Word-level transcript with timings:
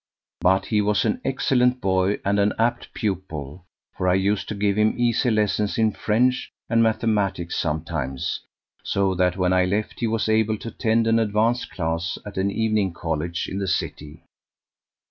But 0.39 0.65
he 0.65 0.81
was 0.81 1.05
an 1.05 1.21
excellent 1.23 1.79
boy 1.79 2.17
and 2.25 2.39
an 2.39 2.53
apt 2.57 2.91
pupil, 2.95 3.65
for 3.95 4.07
I 4.07 4.15
used 4.15 4.47
to 4.49 4.55
give 4.55 4.75
him 4.75 4.95
easy 4.97 5.29
lessons 5.29 5.77
in 5.77 5.91
French 5.91 6.49
and 6.67 6.81
mathematics 6.81 7.55
sometimes, 7.55 8.39
so 8.81 9.13
that 9.13 9.37
when 9.37 9.53
I 9.53 9.65
left 9.65 9.99
he 9.99 10.07
was 10.07 10.27
able 10.27 10.57
to 10.57 10.69
attend 10.69 11.05
an 11.05 11.19
advanced 11.19 11.69
class 11.69 12.17
at 12.25 12.39
an 12.39 12.49
evening 12.49 12.93
college 12.93 13.47
in 13.47 13.59
the 13.59 13.67
city. 13.67 14.23